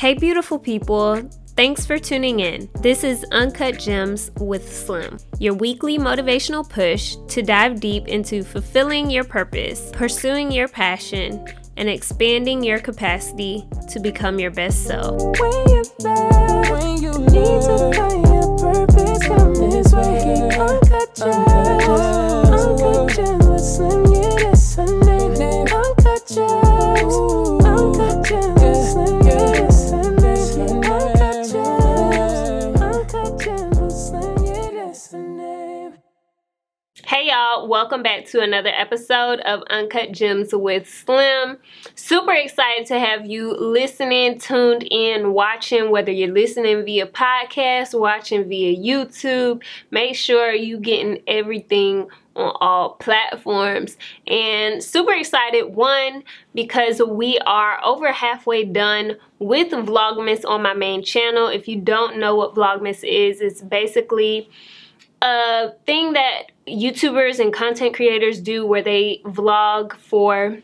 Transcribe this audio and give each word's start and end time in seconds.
Hey, 0.00 0.14
beautiful 0.14 0.58
people. 0.58 1.28
Thanks 1.56 1.84
for 1.84 1.98
tuning 1.98 2.40
in. 2.40 2.70
This 2.80 3.04
is 3.04 3.22
Uncut 3.32 3.78
Gems 3.78 4.30
with 4.38 4.66
Slim, 4.74 5.18
your 5.38 5.52
weekly 5.52 5.98
motivational 5.98 6.66
push 6.66 7.16
to 7.28 7.42
dive 7.42 7.80
deep 7.80 8.08
into 8.08 8.42
fulfilling 8.42 9.10
your 9.10 9.24
purpose, 9.24 9.90
pursuing 9.92 10.50
your 10.50 10.68
passion, 10.68 11.46
and 11.76 11.90
expanding 11.90 12.64
your 12.64 12.78
capacity 12.78 13.68
to 13.90 14.00
become 14.00 14.38
your 14.38 14.50
best 14.50 14.86
self. 14.86 15.20
When 15.38 15.68
you're 15.68 15.84
when 16.70 17.02
you 17.02 17.12
need 17.18 17.60
to 17.60 17.92
find 17.94 18.24
your 18.26 18.56
purpose, 18.56 19.22
come 19.26 19.52
this 19.54 19.92
way. 19.92 20.48
Uncut 20.58 21.14
Gems, 21.14 21.84
Uncut 22.48 23.14
Gems 23.14 23.46
with 23.46 23.60
Slim, 23.60 24.06
yeah, 24.14 24.48
that's 24.48 24.76
her 24.76 24.86
name. 24.86 25.32
Uncut 25.68 26.26
Gems, 26.26 27.14
Uncut 27.66 28.24
Gems 28.24 28.62
with 28.62 28.80
Slim, 28.92 29.20
yeah, 29.26 29.49
welcome 37.70 38.02
back 38.02 38.24
to 38.24 38.40
another 38.40 38.72
episode 38.76 39.38
of 39.42 39.62
Uncut 39.70 40.10
Gems 40.10 40.52
with 40.52 40.90
Slim. 40.90 41.56
Super 41.94 42.32
excited 42.32 42.84
to 42.86 42.98
have 42.98 43.26
you 43.26 43.56
listening, 43.56 44.40
tuned 44.40 44.82
in, 44.90 45.32
watching, 45.32 45.92
whether 45.92 46.10
you're 46.10 46.34
listening 46.34 46.84
via 46.84 47.06
podcast, 47.06 47.96
watching 47.96 48.48
via 48.48 48.76
YouTube. 48.76 49.62
Make 49.92 50.16
sure 50.16 50.52
you 50.52 50.80
getting 50.80 51.22
everything 51.28 52.08
on 52.34 52.56
all 52.60 52.94
platforms 52.94 53.96
and 54.26 54.82
super 54.82 55.12
excited 55.12 55.72
one 55.72 56.24
because 56.54 57.00
we 57.06 57.38
are 57.46 57.78
over 57.84 58.10
halfway 58.10 58.64
done 58.64 59.16
with 59.38 59.70
vlogmas 59.70 60.44
on 60.44 60.62
my 60.62 60.74
main 60.74 61.04
channel 61.04 61.48
if 61.48 61.66
you 61.66 61.76
don't 61.80 62.18
know 62.18 62.36
what 62.36 62.54
vlogmas 62.54 63.02
is 63.02 63.40
it's 63.40 63.60
basically 63.62 64.48
a 65.22 65.72
thing 65.86 66.14
that 66.14 66.52
YouTubers 66.66 67.38
and 67.38 67.52
content 67.52 67.94
creators 67.94 68.40
do 68.40 68.64
where 68.66 68.82
they 68.82 69.20
vlog 69.24 69.94
for 69.96 70.62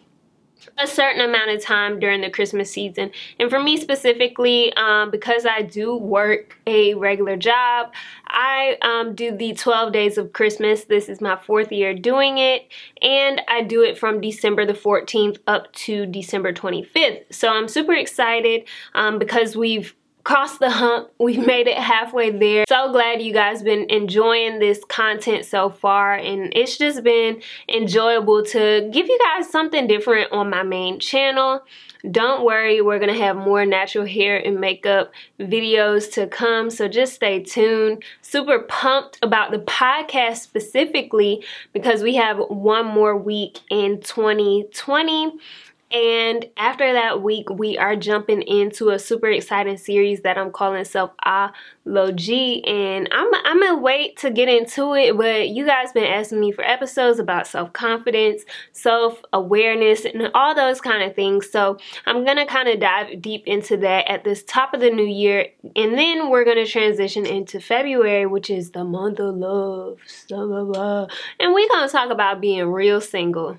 a 0.78 0.86
certain 0.86 1.20
amount 1.20 1.50
of 1.50 1.62
time 1.62 1.98
during 1.98 2.20
the 2.20 2.30
Christmas 2.30 2.70
season. 2.70 3.10
And 3.38 3.48
for 3.50 3.62
me 3.62 3.76
specifically, 3.76 4.72
um, 4.74 5.10
because 5.10 5.46
I 5.46 5.62
do 5.62 5.96
work 5.96 6.58
a 6.66 6.94
regular 6.94 7.36
job, 7.36 7.92
I 8.26 8.76
um, 8.82 9.14
do 9.14 9.34
the 9.36 9.54
12 9.54 9.92
days 9.92 10.18
of 10.18 10.32
Christmas. 10.32 10.84
This 10.84 11.08
is 11.08 11.20
my 11.20 11.36
fourth 11.36 11.72
year 11.72 11.94
doing 11.94 12.38
it. 12.38 12.68
And 13.02 13.42
I 13.48 13.62
do 13.62 13.82
it 13.82 13.96
from 13.96 14.20
December 14.20 14.66
the 14.66 14.72
14th 14.72 15.38
up 15.46 15.72
to 15.72 16.06
December 16.06 16.52
25th. 16.52 17.32
So 17.32 17.48
I'm 17.48 17.68
super 17.68 17.94
excited 17.94 18.64
um, 18.94 19.18
because 19.18 19.56
we've 19.56 19.94
crossed 20.26 20.58
the 20.58 20.68
hump. 20.68 21.08
We've 21.20 21.46
made 21.54 21.68
it 21.68 21.78
halfway 21.78 22.30
there. 22.30 22.64
So 22.68 22.90
glad 22.90 23.22
you 23.22 23.32
guys 23.32 23.62
been 23.62 23.88
enjoying 23.88 24.58
this 24.58 24.84
content 24.88 25.44
so 25.44 25.70
far 25.70 26.14
and 26.14 26.52
it's 26.56 26.76
just 26.76 27.04
been 27.04 27.40
enjoyable 27.72 28.42
to 28.46 28.90
give 28.92 29.06
you 29.06 29.18
guys 29.22 29.48
something 29.48 29.86
different 29.86 30.32
on 30.32 30.50
my 30.50 30.64
main 30.64 30.98
channel. 30.98 31.62
Don't 32.10 32.44
worry, 32.44 32.80
we're 32.80 32.98
going 32.98 33.12
to 33.12 33.20
have 33.20 33.36
more 33.36 33.64
natural 33.64 34.04
hair 34.04 34.36
and 34.36 34.60
makeup 34.60 35.12
videos 35.40 36.12
to 36.12 36.26
come, 36.26 36.70
so 36.70 36.86
just 36.86 37.14
stay 37.14 37.42
tuned. 37.42 38.04
Super 38.22 38.60
pumped 38.60 39.18
about 39.22 39.50
the 39.50 39.58
podcast 39.58 40.38
specifically 40.38 41.44
because 41.72 42.02
we 42.02 42.14
have 42.14 42.38
one 42.48 42.86
more 42.86 43.16
week 43.16 43.60
in 43.70 44.00
2020. 44.00 45.38
And 45.92 46.46
after 46.56 46.92
that 46.94 47.22
week, 47.22 47.48
we 47.48 47.78
are 47.78 47.94
jumping 47.94 48.42
into 48.42 48.90
a 48.90 48.98
super 48.98 49.28
exciting 49.28 49.76
series 49.76 50.22
that 50.22 50.36
I'm 50.36 50.50
calling 50.50 50.84
Self 50.84 51.12
Logi. 51.84 52.64
And 52.66 53.08
I'm, 53.12 53.32
I'm 53.44 53.60
gonna 53.60 53.80
wait 53.80 54.16
to 54.18 54.30
get 54.30 54.48
into 54.48 54.94
it, 54.94 55.16
but 55.16 55.48
you 55.50 55.64
guys 55.64 55.92
been 55.92 56.02
asking 56.02 56.40
me 56.40 56.50
for 56.50 56.64
episodes 56.64 57.20
about 57.20 57.46
self 57.46 57.72
confidence, 57.72 58.42
self 58.72 59.22
awareness, 59.32 60.04
and 60.04 60.28
all 60.34 60.56
those 60.56 60.80
kind 60.80 61.04
of 61.04 61.14
things. 61.14 61.48
So 61.50 61.78
I'm 62.04 62.24
gonna 62.24 62.46
kind 62.46 62.68
of 62.68 62.80
dive 62.80 63.22
deep 63.22 63.46
into 63.46 63.76
that 63.76 64.10
at 64.10 64.24
this 64.24 64.42
top 64.42 64.74
of 64.74 64.80
the 64.80 64.90
new 64.90 65.06
year. 65.06 65.46
And 65.76 65.96
then 65.96 66.30
we're 66.30 66.44
gonna 66.44 66.66
transition 66.66 67.26
into 67.26 67.60
February, 67.60 68.26
which 68.26 68.50
is 68.50 68.72
the 68.72 68.82
month 68.82 69.20
of 69.20 69.36
love. 69.36 69.98
And 70.32 71.54
we're 71.54 71.68
gonna 71.68 71.88
talk 71.88 72.10
about 72.10 72.40
being 72.40 72.66
real 72.66 73.00
single. 73.00 73.58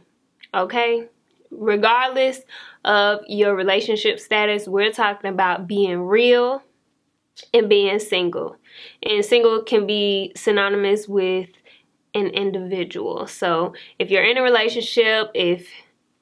Okay? 0.53 1.07
Regardless 1.52 2.41
of 2.85 3.22
your 3.28 3.56
relationship 3.56 4.19
status, 4.19 4.68
we're 4.68 4.91
talking 4.91 5.30
about 5.30 5.68
being 5.68 6.02
real 6.02 6.62
and 7.53 7.69
being 7.69 8.00
single. 8.00 8.58
And 9.03 9.24
single 9.24 9.63
can 9.63 9.85
be 9.88 10.31
synonymous 10.35 11.08
with 11.08 11.50
an 12.13 12.28
individual. 12.28 13.28
So 13.28 13.74
if 14.00 14.09
you're 14.09 14.24
in 14.24 14.38
a 14.38 14.41
relationship, 14.41 15.31
if 15.34 15.68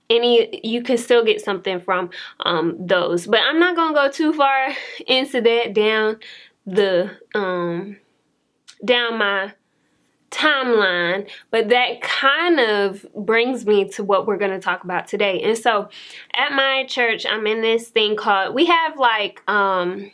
any 0.10 0.62
you 0.64 0.84
can 0.84 0.98
still 0.98 1.24
get 1.24 1.42
something 1.42 1.80
from 1.80 2.10
um, 2.42 2.76
those 2.80 3.26
but 3.26 3.40
i'm 3.40 3.60
not 3.60 3.76
gonna 3.76 3.94
go 3.94 4.10
too 4.10 4.34
far 4.34 4.70
into 5.08 5.42
that 5.42 5.74
down 5.74 6.18
the 6.66 7.10
um 7.34 7.98
down 8.84 9.18
my 9.18 9.52
timeline, 10.36 11.30
but 11.50 11.70
that 11.70 12.02
kind 12.02 12.60
of 12.60 13.06
brings 13.16 13.66
me 13.66 13.88
to 13.90 14.04
what 14.04 14.28
we're 14.28 14.38
going 14.38 14.52
to 14.52 14.60
talk 14.60 14.84
about 14.84 15.08
today. 15.08 15.42
And 15.42 15.58
so 15.58 15.90
at 16.34 16.52
my 16.52 16.86
church, 16.88 17.26
I'm 17.26 17.48
in 17.48 17.62
this 17.62 17.90
thing 17.90 18.16
called, 18.16 18.54
we 18.54 18.66
have 18.66 18.98
like, 18.98 19.42
um, 19.50 20.12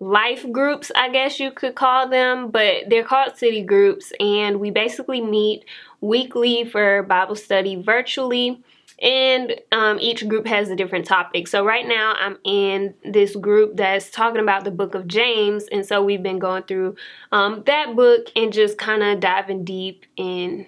life 0.00 0.44
groups, 0.52 0.90
I 0.94 1.08
guess 1.08 1.40
you 1.40 1.50
could 1.50 1.76
call 1.76 2.08
them, 2.08 2.50
but 2.50 2.90
they're 2.90 3.04
called 3.04 3.38
city 3.38 3.62
groups, 3.62 4.12
and 4.20 4.60
we 4.60 4.70
basically 4.70 5.20
meet 5.20 5.64
weekly 6.00 6.64
for 6.64 7.02
Bible 7.04 7.36
study 7.36 7.76
virtually 7.76 8.60
and 9.00 9.54
um, 9.72 9.98
each 10.00 10.26
group 10.28 10.46
has 10.46 10.68
a 10.70 10.76
different 10.76 11.06
topic. 11.06 11.48
So 11.48 11.64
right 11.64 11.86
now 11.86 12.14
I'm 12.18 12.38
in 12.44 12.94
this 13.04 13.36
group 13.36 13.76
that's 13.76 14.10
talking 14.10 14.40
about 14.40 14.64
the 14.64 14.70
book 14.70 14.94
of 14.94 15.06
James, 15.06 15.64
and 15.70 15.84
so 15.84 16.02
we've 16.02 16.22
been 16.22 16.38
going 16.38 16.64
through 16.64 16.96
um, 17.32 17.62
that 17.66 17.94
book 17.96 18.28
and 18.36 18.52
just 18.52 18.78
kind 18.78 19.02
of 19.02 19.20
diving 19.20 19.64
deep 19.64 20.06
in 20.16 20.66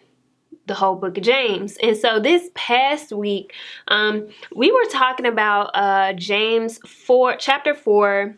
the 0.67 0.75
whole 0.75 0.97
book 0.97 1.17
of 1.17 1.23
James. 1.23 1.77
And 1.83 1.97
so 1.97 2.19
this 2.19 2.51
past 2.55 3.13
week, 3.13 3.55
um, 3.89 4.29
we 4.55 4.73
were 4.73 4.91
talking 4.91 5.27
about 5.27 5.71
uh, 5.75 6.13
James 6.15 6.79
4, 6.79 7.37
chapter 7.37 7.75
4 7.75 8.37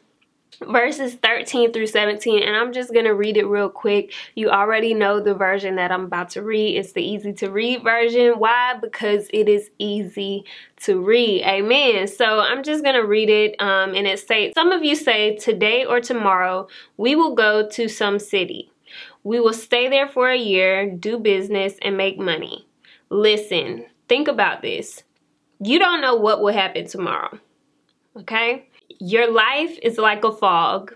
verses 0.67 1.15
13 1.15 1.73
through 1.73 1.87
17 1.87 2.43
and 2.43 2.57
i'm 2.57 2.73
just 2.73 2.93
gonna 2.93 3.15
read 3.15 3.37
it 3.37 3.47
real 3.47 3.69
quick. 3.69 4.13
You 4.35 4.51
already 4.51 4.95
know 4.95 5.21
the 5.21 5.35
version 5.35 5.77
that 5.77 5.93
i'm 5.93 6.05
about 6.05 6.31
to 6.31 6.43
read. 6.43 6.77
It's 6.77 6.93
the 6.93 7.03
easy 7.03 7.33
to 7.35 7.51
read 7.51 7.83
version. 7.83 8.35
Why? 8.39 8.75
Because 8.81 9.29
it 9.33 9.49
is 9.49 9.71
easy 9.79 10.45
to 10.83 11.01
read. 11.01 11.45
Amen. 11.45 12.09
So 12.09 12.41
i'm 12.41 12.63
just 12.63 12.83
gonna 12.83 13.05
read 13.05 13.29
it 13.29 13.61
um, 13.61 13.95
and 13.95 14.07
it 14.07 14.19
says 14.19 14.53
some 14.55 14.73
of 14.73 14.85
you 14.85 14.97
say 14.97 15.37
today 15.37 15.85
or 15.85 16.01
tomorrow 16.01 16.69
we 16.97 17.15
will 17.15 17.35
go 17.35 17.69
to 17.71 17.89
some 17.89 18.19
city. 18.19 18.73
We 19.23 19.41
will 19.41 19.53
stay 19.53 19.89
there 19.89 20.09
for 20.09 20.31
a 20.31 20.39
year 20.39 20.91
do 20.91 21.19
business 21.19 21.75
and 21.83 21.97
make 21.97 22.19
money 22.19 22.67
listen 23.11 23.87
think 24.09 24.27
about 24.29 24.63
this. 24.63 25.03
You 25.61 25.79
don't 25.79 26.01
know 26.01 26.15
what 26.15 26.41
will 26.41 26.53
happen 26.53 26.87
tomorrow 26.87 27.39
okay 28.19 28.68
your 28.99 29.31
life 29.31 29.79
is 29.83 29.99
like 29.99 30.25
a 30.25 30.33
fog. 30.33 30.95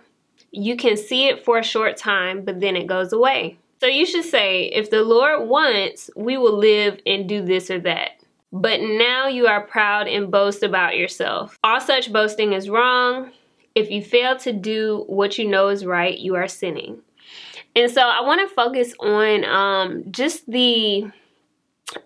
You 0.50 0.76
can 0.76 0.96
see 0.96 1.28
it 1.28 1.44
for 1.44 1.58
a 1.58 1.64
short 1.64 1.96
time, 1.96 2.44
but 2.44 2.60
then 2.60 2.76
it 2.76 2.86
goes 2.86 3.12
away. 3.12 3.58
So 3.80 3.86
you 3.86 4.06
should 4.06 4.24
say, 4.24 4.66
if 4.66 4.90
the 4.90 5.02
Lord 5.02 5.48
wants, 5.48 6.10
we 6.14 6.36
will 6.36 6.56
live 6.56 7.00
and 7.04 7.28
do 7.28 7.44
this 7.44 7.70
or 7.70 7.80
that. 7.80 8.12
But 8.52 8.80
now 8.80 9.28
you 9.28 9.46
are 9.46 9.62
proud 9.62 10.06
and 10.08 10.30
boast 10.30 10.62
about 10.62 10.96
yourself. 10.96 11.58
All 11.64 11.80
such 11.80 12.12
boasting 12.12 12.52
is 12.52 12.68
wrong. 12.68 13.32
If 13.74 13.90
you 13.90 14.02
fail 14.02 14.36
to 14.38 14.52
do 14.52 15.04
what 15.08 15.38
you 15.38 15.48
know 15.48 15.68
is 15.68 15.86
right, 15.86 16.18
you 16.18 16.34
are 16.34 16.48
sinning. 16.48 17.00
And 17.74 17.90
so 17.90 18.02
I 18.02 18.20
want 18.20 18.46
to 18.46 18.54
focus 18.54 18.92
on 19.00 19.44
um, 19.46 20.04
just 20.12 20.48
the 20.50 21.10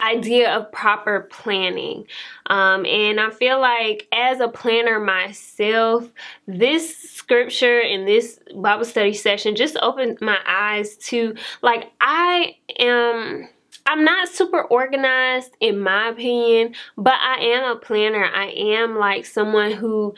idea 0.00 0.54
of 0.54 0.70
proper 0.72 1.28
planning. 1.30 2.06
Um, 2.46 2.84
and 2.86 3.20
I 3.20 3.30
feel 3.30 3.60
like 3.60 4.06
as 4.12 4.40
a 4.40 4.48
planner 4.48 5.00
myself, 5.00 6.10
this 6.46 6.96
scripture 6.96 7.80
and 7.80 8.06
this 8.06 8.38
Bible 8.54 8.84
study 8.84 9.12
session 9.12 9.56
just 9.56 9.76
opened 9.82 10.20
my 10.20 10.38
eyes 10.46 10.96
to 11.08 11.34
like 11.62 11.90
I 12.00 12.56
am 12.78 13.48
I'm 13.86 14.04
not 14.04 14.28
super 14.28 14.62
organized 14.62 15.56
in 15.60 15.78
my 15.78 16.08
opinion, 16.08 16.74
but 16.96 17.14
I 17.14 17.36
am 17.40 17.76
a 17.76 17.78
planner. 17.78 18.24
I 18.24 18.46
am 18.46 18.96
like 18.96 19.24
someone 19.24 19.72
who 19.72 20.14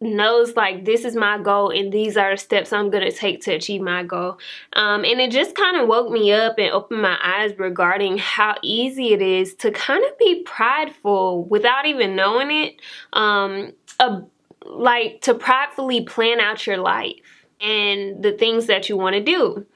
knows 0.00 0.56
like 0.56 0.84
this 0.84 1.04
is 1.04 1.14
my 1.14 1.38
goal 1.38 1.70
and 1.70 1.92
these 1.92 2.16
are 2.16 2.34
the 2.34 2.38
steps 2.38 2.72
I'm 2.72 2.90
going 2.90 3.04
to 3.04 3.12
take 3.12 3.42
to 3.42 3.52
achieve 3.52 3.82
my 3.82 4.02
goal. 4.02 4.38
Um, 4.72 5.04
and 5.04 5.20
it 5.20 5.30
just 5.30 5.54
kind 5.54 5.76
of 5.76 5.88
woke 5.88 6.10
me 6.10 6.32
up 6.32 6.58
and 6.58 6.70
opened 6.70 7.02
my 7.02 7.18
eyes 7.22 7.52
regarding 7.58 8.18
how 8.18 8.56
easy 8.62 9.12
it 9.12 9.20
is 9.20 9.54
to 9.56 9.70
kind 9.70 10.02
of 10.04 10.16
be 10.18 10.42
prideful 10.42 11.44
without 11.44 11.86
even 11.86 12.16
knowing 12.16 12.50
it. 12.50 12.80
Um, 13.12 13.72
a, 13.98 14.22
like 14.64 15.20
to 15.22 15.34
pridefully 15.34 16.02
plan 16.02 16.40
out 16.40 16.66
your 16.66 16.78
life 16.78 17.16
and 17.60 18.22
the 18.22 18.32
things 18.32 18.66
that 18.66 18.88
you 18.88 18.96
want 18.96 19.14
to 19.14 19.22
do. 19.22 19.66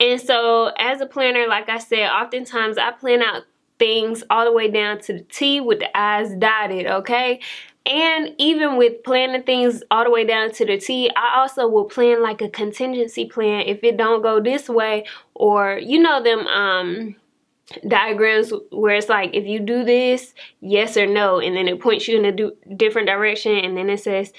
And 0.00 0.20
so, 0.20 0.72
as 0.78 1.00
a 1.00 1.06
planner, 1.06 1.46
like 1.48 1.68
I 1.68 1.78
said, 1.78 2.08
oftentimes 2.08 2.78
I 2.78 2.92
plan 2.92 3.22
out 3.22 3.44
things 3.78 4.24
all 4.30 4.44
the 4.44 4.52
way 4.52 4.68
down 4.70 5.00
to 5.02 5.12
the 5.14 5.20
T 5.20 5.60
with 5.60 5.80
the 5.80 5.96
I's 5.96 6.34
dotted, 6.34 6.86
okay? 6.86 7.40
And 7.88 8.34
even 8.36 8.76
with 8.76 9.02
planning 9.02 9.44
things 9.44 9.82
all 9.90 10.04
the 10.04 10.10
way 10.10 10.24
down 10.24 10.52
to 10.52 10.66
the 10.66 10.76
T, 10.78 11.10
I 11.16 11.40
also 11.40 11.66
will 11.66 11.86
plan 11.86 12.22
like 12.22 12.42
a 12.42 12.50
contingency 12.50 13.24
plan. 13.26 13.62
If 13.62 13.82
it 13.82 13.96
don't 13.96 14.22
go 14.22 14.40
this 14.40 14.68
way 14.68 15.06
or 15.34 15.78
you 15.78 15.98
know 15.98 16.22
them 16.22 16.46
um 16.48 17.16
diagrams 17.86 18.52
where 18.72 18.96
it's 18.96 19.08
like 19.10 19.34
if 19.34 19.46
you 19.46 19.60
do 19.60 19.84
this 19.84 20.34
yes 20.60 20.96
or 20.96 21.06
no. 21.06 21.40
And 21.40 21.56
then 21.56 21.68
it 21.68 21.80
points 21.80 22.08
you 22.08 22.18
in 22.18 22.24
a 22.26 22.32
do- 22.32 22.56
different 22.76 23.08
direction. 23.08 23.52
And 23.56 23.76
then 23.76 23.90
it 23.90 24.00
says 24.00 24.32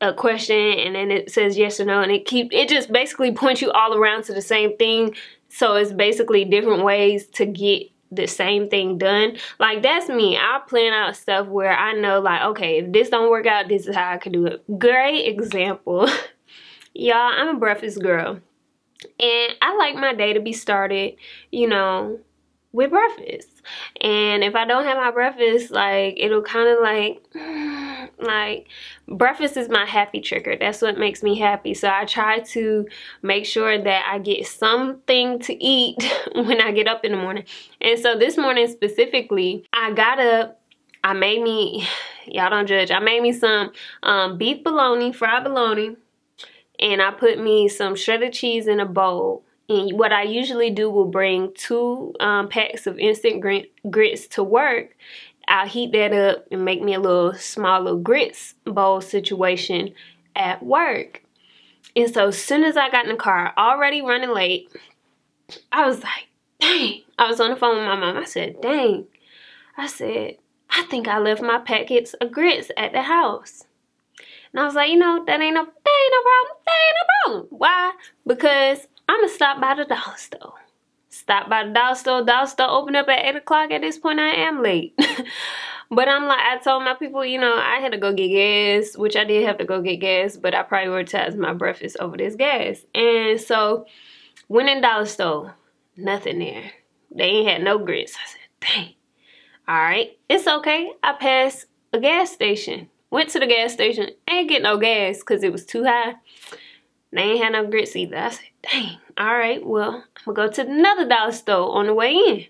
a 0.00 0.14
question. 0.14 0.56
And 0.56 0.96
then 0.96 1.10
it 1.12 1.30
says 1.32 1.58
yes 1.58 1.80
or 1.80 1.86
no. 1.86 2.02
And 2.02 2.12
it 2.12 2.26
keep 2.26 2.52
it 2.52 2.68
just 2.70 2.92
basically 2.92 3.32
points 3.32 3.62
you 3.62 3.72
all 3.72 3.94
around 3.94 4.24
to 4.26 4.34
the 4.34 4.42
same 4.42 4.76
thing. 4.78 5.14
So 5.50 5.76
it's 5.76 5.92
basically 5.92 6.46
different 6.46 6.84
ways 6.84 7.28
to 7.34 7.46
get 7.46 7.91
the 8.14 8.26
same 8.26 8.68
thing 8.68 8.98
done. 8.98 9.36
Like 9.58 9.82
that's 9.82 10.08
me. 10.08 10.36
I 10.36 10.60
plan 10.66 10.92
out 10.92 11.16
stuff 11.16 11.48
where 11.48 11.76
i 11.76 11.92
know 11.92 12.20
like 12.20 12.42
okay 12.42 12.78
if 12.78 12.92
this 12.92 13.08
don't 13.08 13.30
work 13.30 13.46
out 13.46 13.68
this 13.68 13.86
is 13.86 13.94
how 13.94 14.12
i 14.12 14.18
can 14.18 14.32
do 14.32 14.46
it. 14.46 14.78
Great 14.78 15.26
example. 15.26 16.08
Y'all 16.94 17.16
i'm 17.16 17.56
a 17.56 17.58
breakfast 17.58 18.00
girl. 18.02 18.40
And 19.18 19.52
i 19.62 19.76
like 19.76 19.94
my 19.96 20.14
day 20.14 20.32
to 20.32 20.40
be 20.40 20.52
started 20.52 21.16
you 21.50 21.68
know 21.68 22.20
with 22.72 22.90
breakfast. 22.90 23.48
And 24.00 24.42
if 24.42 24.54
I 24.54 24.64
don't 24.64 24.84
have 24.84 24.96
my 24.96 25.10
breakfast, 25.10 25.70
like 25.70 26.14
it'll 26.18 26.42
kind 26.42 26.68
of 26.68 26.78
like 26.80 27.22
like 28.22 28.68
breakfast 29.08 29.56
is 29.56 29.68
my 29.68 29.84
happy 29.84 30.20
trigger. 30.20 30.56
That's 30.58 30.82
what 30.82 30.98
makes 30.98 31.22
me 31.22 31.38
happy. 31.38 31.74
So 31.74 31.88
I 31.88 32.04
try 32.04 32.40
to 32.40 32.86
make 33.22 33.46
sure 33.46 33.82
that 33.82 34.08
I 34.10 34.18
get 34.18 34.46
something 34.46 35.38
to 35.40 35.64
eat 35.64 36.02
when 36.34 36.60
I 36.60 36.72
get 36.72 36.88
up 36.88 37.04
in 37.04 37.12
the 37.12 37.18
morning. 37.18 37.44
And 37.80 37.98
so 37.98 38.18
this 38.18 38.36
morning 38.36 38.68
specifically, 38.68 39.64
I 39.72 39.92
got 39.92 40.18
up 40.18 40.58
I 41.04 41.14
made 41.14 41.42
me, 41.42 41.86
y'all 42.26 42.50
don't 42.50 42.66
judge, 42.66 42.90
I 42.90 43.00
made 43.00 43.22
me 43.22 43.32
some 43.32 43.72
um, 44.04 44.38
beef 44.38 44.62
bologna, 44.62 45.12
fried 45.12 45.42
bologna, 45.44 45.96
and 46.78 47.02
I 47.02 47.10
put 47.10 47.40
me 47.40 47.68
some 47.68 47.96
shredded 47.96 48.32
cheese 48.32 48.68
in 48.68 48.78
a 48.78 48.86
bowl 48.86 49.44
and 49.68 49.98
what 49.98 50.12
I 50.12 50.24
usually 50.24 50.70
do 50.70 50.90
will 50.90 51.06
bring 51.06 51.52
two 51.54 52.14
um, 52.20 52.48
packs 52.48 52.86
of 52.86 52.98
instant 52.98 53.44
grits 53.90 54.26
to 54.28 54.42
work. 54.42 54.96
I'll 55.48 55.66
heat 55.66 55.92
that 55.92 56.12
up 56.12 56.46
and 56.50 56.64
make 56.64 56.82
me 56.82 56.94
a 56.94 57.00
little 57.00 57.34
small 57.34 57.80
little 57.82 58.00
grits 58.00 58.54
bowl 58.64 59.00
situation 59.00 59.94
at 60.36 60.62
work. 60.62 61.22
And 61.94 62.12
so 62.12 62.28
as 62.28 62.42
soon 62.42 62.64
as 62.64 62.76
I 62.76 62.90
got 62.90 63.04
in 63.04 63.12
the 63.12 63.16
car, 63.16 63.52
already 63.56 64.00
running 64.02 64.30
late, 64.30 64.70
I 65.70 65.86
was 65.86 66.02
like, 66.02 66.28
dang. 66.60 67.02
I 67.18 67.28
was 67.28 67.40
on 67.40 67.50
the 67.50 67.56
phone 67.56 67.76
with 67.76 67.86
my 67.86 67.96
mom. 67.96 68.16
I 68.16 68.24
said, 68.24 68.60
dang. 68.60 69.06
I 69.76 69.86
said, 69.86 70.36
I 70.70 70.82
think 70.84 71.06
I 71.06 71.18
left 71.18 71.42
my 71.42 71.58
packets 71.58 72.14
of 72.14 72.32
grits 72.32 72.70
at 72.76 72.92
the 72.92 73.02
house. 73.02 73.64
And 74.52 74.60
I 74.60 74.64
was 74.64 74.74
like, 74.74 74.90
you 74.90 74.96
know, 74.96 75.24
that 75.24 75.40
ain't 75.40 75.54
no, 75.54 75.64
that 75.64 76.02
ain't 76.04 76.12
no 76.12 76.22
problem. 76.22 76.56
That 76.66 76.78
ain't 76.86 76.96
no 76.96 77.06
problem. 77.24 77.58
Why? 77.58 77.92
Because 78.26 78.86
I'm 79.08 79.20
gonna 79.20 79.32
stop 79.32 79.60
by 79.60 79.74
the 79.74 79.84
dollar 79.84 80.16
store. 80.16 80.54
Stop 81.12 81.50
by 81.50 81.62
the 81.64 81.72
dollar 81.72 81.94
store. 81.94 82.24
Dollar 82.24 82.46
store 82.46 82.70
open 82.70 82.96
up 82.96 83.06
at 83.06 83.26
8 83.26 83.36
o'clock. 83.36 83.70
At 83.70 83.82
this 83.82 83.98
point, 83.98 84.18
I 84.18 84.30
am 84.30 84.62
late. 84.62 84.94
but 85.90 86.08
I'm 86.08 86.24
like, 86.24 86.40
I 86.40 86.56
told 86.56 86.84
my 86.84 86.94
people, 86.94 87.22
you 87.22 87.38
know, 87.38 87.54
I 87.54 87.80
had 87.80 87.92
to 87.92 87.98
go 87.98 88.14
get 88.14 88.28
gas, 88.28 88.96
which 88.96 89.14
I 89.14 89.24
did 89.24 89.44
have 89.44 89.58
to 89.58 89.66
go 89.66 89.82
get 89.82 89.96
gas, 89.96 90.38
but 90.38 90.54
I 90.54 90.62
prioritized 90.62 91.36
my 91.36 91.52
breakfast 91.52 91.98
over 92.00 92.16
this 92.16 92.34
gas. 92.34 92.86
And 92.94 93.38
so, 93.38 93.84
went 94.48 94.70
in 94.70 94.80
dollar 94.80 95.04
store, 95.04 95.54
nothing 95.98 96.38
there. 96.38 96.72
They 97.14 97.24
ain't 97.24 97.48
had 97.48 97.62
no 97.62 97.76
grits. 97.76 98.14
I 98.16 98.30
said, 98.30 98.40
dang. 98.60 98.94
All 99.68 99.76
right, 99.76 100.18
it's 100.30 100.48
okay. 100.48 100.92
I 101.02 101.12
passed 101.12 101.66
a 101.92 102.00
gas 102.00 102.32
station. 102.32 102.88
Went 103.10 103.28
to 103.30 103.38
the 103.38 103.46
gas 103.46 103.74
station, 103.74 104.08
ain't 104.30 104.48
get 104.48 104.62
no 104.62 104.78
gas 104.78 105.18
because 105.18 105.42
it 105.42 105.52
was 105.52 105.66
too 105.66 105.84
high. 105.84 106.14
They 107.12 107.22
ain't 107.22 107.44
had 107.44 107.52
no 107.52 107.66
grits 107.66 107.94
either. 107.94 108.16
I 108.16 108.30
said, 108.30 108.44
dang, 108.62 108.96
all 109.18 109.36
right, 109.36 109.64
well, 109.64 110.04
I'm 110.26 110.34
gonna 110.34 110.48
go 110.48 110.52
to 110.54 110.70
another 110.70 111.06
dollar 111.06 111.32
store 111.32 111.76
on 111.76 111.86
the 111.86 111.94
way 111.94 112.12
in. 112.14 112.46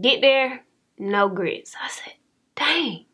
Get 0.00 0.22
there, 0.22 0.62
no 0.98 1.28
grits. 1.28 1.74
I 1.80 1.88
said, 1.88 2.14
dang. 2.56 3.04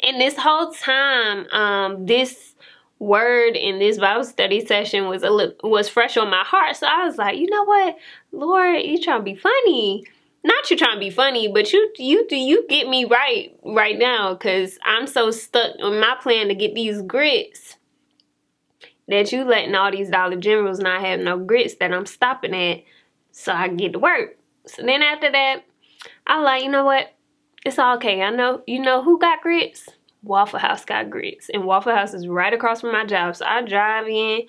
And 0.00 0.20
this 0.20 0.36
whole 0.36 0.72
time, 0.72 1.46
um, 1.52 2.06
this 2.06 2.54
word 2.98 3.56
in 3.56 3.80
this 3.80 3.98
Bible 3.98 4.24
study 4.24 4.64
session 4.64 5.08
was 5.08 5.24
a 5.24 5.30
little, 5.30 5.56
was 5.68 5.88
fresh 5.88 6.16
on 6.16 6.30
my 6.30 6.44
heart. 6.44 6.76
So 6.76 6.86
I 6.86 7.04
was 7.04 7.18
like, 7.18 7.36
you 7.36 7.50
know 7.50 7.64
what, 7.64 7.96
Lord, 8.30 8.82
you 8.82 9.00
trying 9.00 9.20
to 9.20 9.24
be 9.24 9.34
funny. 9.34 10.04
Not 10.44 10.70
you 10.70 10.76
trying 10.76 10.94
to 10.94 11.00
be 11.00 11.10
funny, 11.10 11.46
but 11.46 11.72
you 11.72 11.92
you 11.98 12.26
do 12.26 12.36
you 12.36 12.66
get 12.68 12.88
me 12.88 13.04
right 13.04 13.56
right 13.64 13.96
now 13.96 14.34
because 14.34 14.76
I'm 14.84 15.06
so 15.06 15.30
stuck 15.30 15.76
on 15.80 16.00
my 16.00 16.16
plan 16.20 16.48
to 16.48 16.54
get 16.54 16.74
these 16.74 17.00
grits 17.02 17.76
that 19.12 19.30
you 19.30 19.44
letting 19.44 19.74
all 19.74 19.90
these 19.90 20.08
Dollar 20.08 20.36
Generals 20.36 20.78
not 20.78 21.02
have 21.02 21.20
no 21.20 21.38
grits 21.38 21.74
that 21.76 21.92
I'm 21.92 22.06
stopping 22.06 22.54
at 22.54 22.82
so 23.30 23.52
I 23.52 23.68
get 23.68 23.92
to 23.92 23.98
work. 23.98 24.36
So 24.66 24.82
then 24.82 25.02
after 25.02 25.30
that, 25.30 25.64
I 26.26 26.40
like, 26.40 26.62
you 26.62 26.70
know 26.70 26.84
what? 26.84 27.12
It's 27.64 27.78
okay. 27.78 28.22
I 28.22 28.30
know, 28.30 28.62
you 28.66 28.80
know 28.80 29.02
who 29.02 29.18
got 29.18 29.42
grits? 29.42 29.88
Waffle 30.22 30.58
House 30.58 30.84
got 30.84 31.10
grits. 31.10 31.50
And 31.52 31.64
Waffle 31.64 31.94
House 31.94 32.14
is 32.14 32.26
right 32.26 32.52
across 32.52 32.80
from 32.80 32.92
my 32.92 33.04
job. 33.04 33.36
So 33.36 33.44
I 33.44 33.62
drive 33.62 34.06
in, 34.06 34.42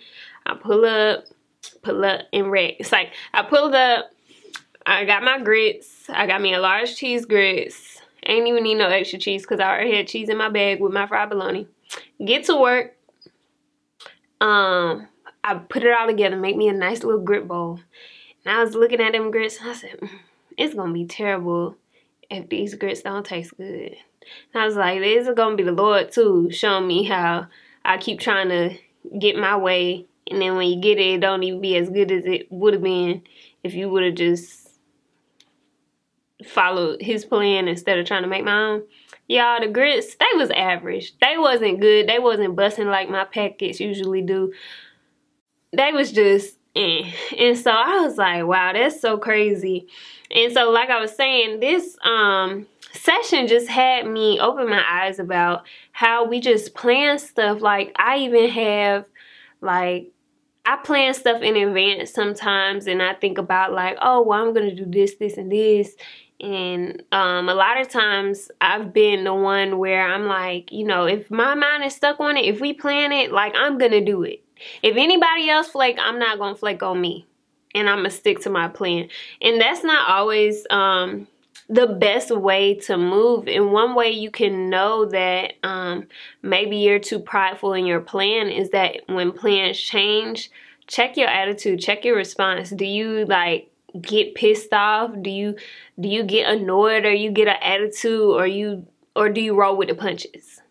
I 0.45 0.55
pull 0.55 0.85
up, 0.85 1.25
pull 1.81 2.05
up 2.05 2.21
and 2.31 2.49
red. 2.49 2.75
It's 2.79 2.91
like 2.91 3.13
I 3.33 3.43
pulled 3.43 3.75
up, 3.75 4.11
I 4.85 5.05
got 5.05 5.23
my 5.23 5.39
grits. 5.39 6.09
I 6.09 6.25
got 6.27 6.41
me 6.41 6.53
a 6.53 6.59
large 6.59 6.95
cheese 6.95 7.25
grits. 7.25 8.01
Ain't 8.25 8.47
even 8.47 8.63
need 8.63 8.75
no 8.75 8.87
extra 8.87 9.19
cheese 9.19 9.41
because 9.41 9.59
I 9.59 9.69
already 9.69 9.95
had 9.95 10.07
cheese 10.07 10.29
in 10.29 10.37
my 10.37 10.49
bag 10.49 10.79
with 10.79 10.93
my 10.93 11.07
fried 11.07 11.29
bologna. 11.29 11.67
Get 12.23 12.45
to 12.45 12.55
work 12.55 12.95
um, 14.43 15.07
I 15.41 15.55
put 15.55 15.83
it 15.83 15.97
all 15.97 16.07
together, 16.07 16.35
make 16.35 16.57
me 16.57 16.67
a 16.67 16.73
nice 16.73 17.03
little 17.03 17.21
grit 17.21 17.47
bowl. 17.47 17.79
And 18.43 18.53
I 18.53 18.61
was 18.61 18.75
looking 18.75 18.99
at 18.99 19.13
them 19.13 19.31
grits 19.31 19.57
and 19.59 19.69
I 19.69 19.73
said, 19.73 19.99
mm, 20.01 20.09
it's 20.57 20.75
gonna 20.75 20.91
be 20.91 21.05
terrible 21.05 21.77
if 22.29 22.49
these 22.49 22.75
grits 22.75 23.01
don't 23.01 23.25
taste 23.25 23.55
good. 23.55 23.95
And 24.53 24.61
I 24.61 24.65
was 24.65 24.75
like, 24.75 24.99
this 24.99 25.27
is 25.27 25.33
gonna 25.33 25.55
be 25.55 25.63
the 25.63 25.71
Lord 25.71 26.11
too, 26.11 26.51
showing 26.51 26.87
me 26.87 27.03
how 27.03 27.47
I 27.85 27.97
keep 27.97 28.19
trying 28.19 28.49
to 28.49 28.77
get 29.17 29.37
my 29.37 29.55
way. 29.55 30.07
And 30.29 30.41
then 30.41 30.57
when 30.57 30.67
you 30.67 30.81
get 30.81 30.99
it, 30.99 31.15
it 31.15 31.21
don't 31.21 31.43
even 31.43 31.61
be 31.61 31.77
as 31.77 31.89
good 31.89 32.11
as 32.11 32.25
it 32.25 32.51
would 32.51 32.73
have 32.73 32.83
been 32.83 33.21
if 33.63 33.73
you 33.73 33.89
would 33.89 34.03
have 34.03 34.15
just 34.15 34.71
followed 36.45 37.01
his 37.01 37.23
plan 37.23 37.69
instead 37.69 37.97
of 37.97 38.05
trying 38.05 38.23
to 38.23 38.29
make 38.29 38.43
my 38.43 38.61
own. 38.61 38.83
Y'all, 39.27 39.59
the 39.59 39.67
grits, 39.67 40.15
they 40.15 40.37
was 40.37 40.49
average. 40.51 41.13
They 41.19 41.37
wasn't 41.37 41.79
good. 41.79 42.07
They 42.07 42.19
wasn't 42.19 42.55
busting 42.55 42.87
like 42.87 43.09
my 43.09 43.23
packets 43.23 43.79
usually 43.79 44.21
do. 44.21 44.51
They 45.71 45.91
was 45.91 46.11
just 46.11 46.57
eh. 46.75 47.11
And 47.37 47.57
so 47.57 47.71
I 47.71 48.01
was 48.01 48.17
like, 48.17 48.45
wow, 48.45 48.73
that's 48.73 48.99
so 48.99 49.17
crazy. 49.17 49.87
And 50.29 50.51
so 50.53 50.69
like 50.71 50.89
I 50.89 50.99
was 50.99 51.15
saying, 51.15 51.59
this 51.59 51.97
um 52.03 52.67
session 52.91 53.47
just 53.47 53.67
had 53.67 54.05
me 54.05 54.39
open 54.39 54.69
my 54.69 54.83
eyes 54.87 55.19
about 55.19 55.65
how 55.93 56.25
we 56.25 56.39
just 56.39 56.75
plan 56.75 57.17
stuff. 57.17 57.61
Like 57.61 57.93
I 57.97 58.17
even 58.19 58.49
have 58.49 59.05
like 59.61 60.11
I 60.65 60.77
plan 60.77 61.13
stuff 61.13 61.41
in 61.41 61.55
advance 61.57 62.11
sometimes 62.11 62.87
and 62.87 63.01
I 63.01 63.13
think 63.15 63.37
about 63.37 63.73
like, 63.73 63.97
oh, 64.01 64.21
well, 64.21 64.47
I'm 64.47 64.53
to 64.53 64.73
do 64.73 64.85
this, 64.85 65.15
this, 65.15 65.37
and 65.37 65.51
this 65.51 65.95
and 66.39 67.03
um, 67.11 67.47
a 67.47 67.53
lot 67.53 67.79
of 67.79 67.89
times 67.89 68.51
I've 68.59 68.93
been 68.93 69.23
the 69.23 69.33
one 69.33 69.77
where 69.77 70.05
I'm 70.05 70.25
like, 70.25 70.71
you 70.71 70.85
know, 70.85 71.05
if 71.05 71.31
my 71.31 71.55
mind 71.55 71.83
is 71.83 71.95
stuck 71.95 72.19
on 72.19 72.37
it, 72.37 72.45
if 72.45 72.59
we 72.59 72.73
plan 72.73 73.11
it, 73.11 73.31
like 73.31 73.53
I'm 73.55 73.77
gonna 73.77 74.03
do 74.03 74.23
it. 74.23 74.43
If 74.81 74.97
anybody 74.97 75.49
else 75.49 75.69
flake, 75.69 75.97
I'm 75.99 76.19
not 76.19 76.39
gonna 76.39 76.55
flake 76.55 76.83
on 76.83 76.99
me. 76.99 77.27
And 77.75 77.89
I'm 77.89 77.99
gonna 77.99 78.11
stick 78.11 78.41
to 78.41 78.49
my 78.49 78.67
plan. 78.67 79.09
And 79.41 79.59
that's 79.59 79.83
not 79.83 80.09
always 80.09 80.67
um, 80.69 81.27
the 81.69 81.87
best 81.87 82.29
way 82.29 82.75
to 82.75 82.97
move. 82.97 83.47
And 83.47 83.71
one 83.71 83.95
way 83.95 84.11
you 84.11 84.29
can 84.29 84.69
know 84.69 85.05
that 85.05 85.53
um, 85.63 86.07
maybe 86.41 86.77
you're 86.77 86.99
too 86.99 87.19
prideful 87.19 87.73
in 87.73 87.85
your 87.85 88.01
plan 88.01 88.49
is 88.49 88.69
that 88.71 88.97
when 89.07 89.31
plans 89.31 89.79
change, 89.79 90.51
check 90.87 91.17
your 91.17 91.29
attitude, 91.29 91.79
check 91.79 92.05
your 92.05 92.15
response. 92.15 92.69
Do 92.69 92.85
you 92.85 93.25
like 93.25 93.72
get 94.01 94.35
pissed 94.35 94.73
off? 94.73 95.11
Do 95.21 95.29
you 95.29 95.55
do 95.99 96.07
you 96.09 96.23
get 96.23 96.49
annoyed 96.49 97.05
or 97.05 97.13
you 97.13 97.31
get 97.31 97.47
an 97.47 97.57
attitude 97.61 98.35
or 98.35 98.47
you 98.47 98.87
or 99.15 99.29
do 99.29 99.41
you 99.41 99.55
roll 99.55 99.77
with 99.77 99.89
the 99.89 99.95
punches? 99.95 100.61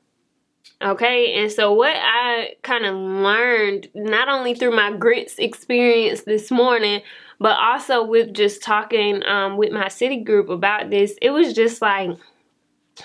Okay, 0.82 1.34
and 1.34 1.50
so 1.50 1.72
what 1.72 1.94
I 1.96 2.56
kind 2.62 2.84
of 2.84 2.96
learned 2.96 3.88
not 3.94 4.28
only 4.28 4.54
through 4.54 4.74
my 4.74 4.92
grits 4.92 5.38
experience 5.38 6.22
this 6.22 6.50
morning, 6.50 7.02
but 7.38 7.56
also 7.60 8.02
with 8.02 8.34
just 8.34 8.62
talking 8.62 9.24
um, 9.24 9.56
with 9.56 9.70
my 9.70 9.86
city 9.86 10.18
group 10.18 10.48
about 10.48 10.90
this, 10.90 11.16
it 11.22 11.30
was 11.30 11.52
just 11.52 11.80
like 11.80 12.10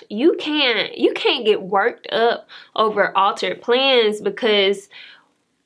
you 0.08 0.36
can't 0.38 0.96
you 0.98 1.12
can't 1.14 1.44
get 1.44 1.62
worked 1.62 2.10
up 2.12 2.48
over 2.76 3.16
altered 3.16 3.62
plans 3.62 4.20
because 4.20 4.88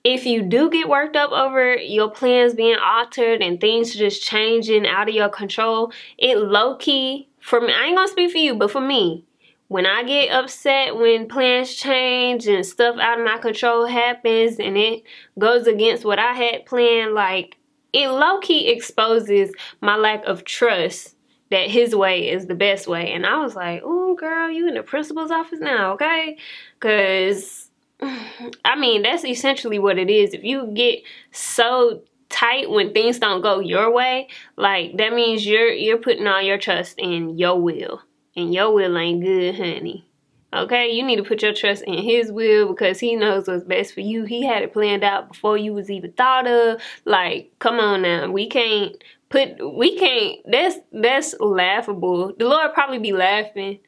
if 0.04 0.26
you 0.26 0.42
do 0.42 0.68
get 0.70 0.88
worked 0.88 1.16
up 1.16 1.30
over 1.30 1.76
your 1.76 2.10
plans 2.10 2.54
being 2.54 2.78
altered 2.78 3.40
and 3.40 3.60
things 3.60 3.94
just 3.94 4.22
changing 4.22 4.86
out 4.86 5.08
of 5.08 5.14
your 5.14 5.28
control, 5.28 5.92
it 6.18 6.38
low 6.38 6.76
key 6.76 7.28
for 7.40 7.60
me. 7.60 7.72
I 7.72 7.86
ain't 7.86 7.96
gonna 7.96 8.08
speak 8.08 8.32
for 8.32 8.38
you, 8.38 8.54
but 8.54 8.70
for 8.70 8.80
me, 8.80 9.24
when 9.68 9.86
I 9.86 10.02
get 10.02 10.30
upset 10.30 10.96
when 10.96 11.28
plans 11.28 11.74
change 11.74 12.46
and 12.46 12.66
stuff 12.66 12.98
out 12.98 13.18
of 13.18 13.24
my 13.24 13.38
control 13.38 13.86
happens 13.86 14.58
and 14.58 14.76
it 14.76 15.02
goes 15.38 15.66
against 15.66 16.04
what 16.04 16.18
I 16.18 16.32
had 16.32 16.66
planned, 16.66 17.14
like 17.14 17.56
it 17.92 18.08
low 18.08 18.38
key 18.40 18.68
exposes 18.68 19.52
my 19.80 19.96
lack 19.96 20.24
of 20.24 20.44
trust 20.44 21.14
that 21.50 21.70
his 21.70 21.94
way 21.94 22.30
is 22.30 22.46
the 22.46 22.54
best 22.54 22.88
way. 22.88 23.12
And 23.12 23.26
I 23.26 23.38
was 23.38 23.54
like, 23.54 23.82
oh, 23.84 24.14
girl, 24.14 24.50
you 24.50 24.66
in 24.68 24.74
the 24.74 24.82
principal's 24.82 25.30
office 25.30 25.60
now, 25.60 25.92
okay? 25.92 26.38
Because, 26.80 27.61
I 28.64 28.76
mean, 28.76 29.02
that's 29.02 29.24
essentially 29.24 29.78
what 29.78 29.98
it 29.98 30.10
is. 30.10 30.34
If 30.34 30.44
you 30.44 30.66
get 30.74 31.00
so 31.30 32.02
tight 32.28 32.70
when 32.70 32.92
things 32.92 33.18
don't 33.18 33.42
go 33.42 33.60
your 33.60 33.92
way, 33.92 34.28
like 34.56 34.96
that 34.96 35.12
means 35.12 35.46
you're 35.46 35.72
you're 35.72 35.98
putting 35.98 36.26
all 36.26 36.42
your 36.42 36.58
trust 36.58 36.98
in 36.98 37.38
your 37.38 37.60
will. 37.60 38.02
And 38.34 38.54
your 38.54 38.72
will 38.72 38.96
ain't 38.96 39.22
good, 39.22 39.56
honey. 39.56 40.08
Okay, 40.54 40.90
you 40.90 41.02
need 41.02 41.16
to 41.16 41.22
put 41.22 41.42
your 41.42 41.54
trust 41.54 41.82
in 41.84 42.02
his 42.02 42.30
will 42.30 42.68
because 42.68 43.00
he 43.00 43.16
knows 43.16 43.46
what's 43.46 43.64
best 43.64 43.94
for 43.94 44.00
you. 44.00 44.24
He 44.24 44.44
had 44.44 44.62
it 44.62 44.72
planned 44.72 45.02
out 45.02 45.28
before 45.28 45.56
you 45.56 45.72
was 45.72 45.90
even 45.90 46.12
thought 46.12 46.46
of. 46.46 46.80
Like, 47.06 47.52
come 47.58 47.78
on 47.78 48.02
now. 48.02 48.30
We 48.30 48.48
can't 48.48 48.94
put 49.28 49.76
we 49.76 49.98
can't 49.98 50.40
that's 50.46 50.76
that's 50.92 51.34
laughable. 51.40 52.34
The 52.38 52.46
Lord 52.46 52.74
probably 52.74 52.98
be 52.98 53.12
laughing 53.12 53.78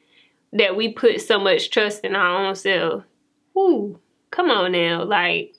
that 0.53 0.75
we 0.75 0.91
put 0.93 1.21
so 1.21 1.39
much 1.39 1.69
trust 1.69 2.03
in 2.03 2.15
our 2.15 2.45
own 2.45 2.55
self. 2.55 3.03
Ooh, 3.57 3.99
come 4.35 4.49
on 4.49 4.71
now. 4.73 5.03
Like 5.03 5.53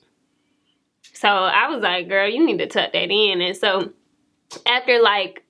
so 1.12 1.28
I 1.28 1.68
was 1.68 1.82
like, 1.82 2.08
girl, 2.08 2.28
you 2.28 2.44
need 2.44 2.58
to 2.58 2.66
tuck 2.66 2.92
that 2.92 3.10
in. 3.10 3.40
And 3.40 3.56
so 3.56 3.92
after 4.66 5.00
like 5.00 5.42